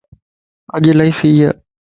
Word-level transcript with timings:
اڄ 0.75 0.83
الائي 0.91 1.11
سي 1.19 1.29
ا 1.47 1.49